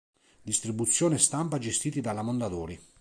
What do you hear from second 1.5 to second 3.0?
gestiti dalla Mondadori.